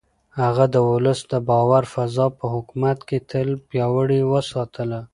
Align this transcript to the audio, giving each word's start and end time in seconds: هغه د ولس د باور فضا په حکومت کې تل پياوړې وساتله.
هغه 0.41 0.65
د 0.73 0.75
ولس 0.91 1.19
د 1.31 1.33
باور 1.49 1.83
فضا 1.93 2.25
په 2.37 2.45
حکومت 2.53 2.97
کې 3.07 3.17
تل 3.29 3.49
پياوړې 3.69 4.21
وساتله. 4.33 4.99